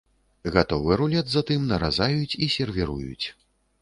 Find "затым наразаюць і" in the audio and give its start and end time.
1.33-2.51